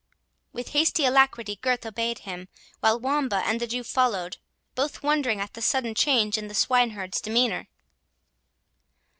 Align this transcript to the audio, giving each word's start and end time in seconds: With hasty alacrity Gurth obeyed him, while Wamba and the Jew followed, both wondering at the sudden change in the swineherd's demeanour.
With 0.51 0.69
hasty 0.69 1.05
alacrity 1.05 1.57
Gurth 1.57 1.85
obeyed 1.85 2.21
him, 2.25 2.47
while 2.79 2.99
Wamba 2.99 3.43
and 3.45 3.59
the 3.61 3.67
Jew 3.67 3.83
followed, 3.83 4.37
both 4.73 5.03
wondering 5.03 5.39
at 5.39 5.53
the 5.53 5.61
sudden 5.61 5.93
change 5.93 6.39
in 6.39 6.47
the 6.47 6.55
swineherd's 6.55 7.21
demeanour. 7.21 7.67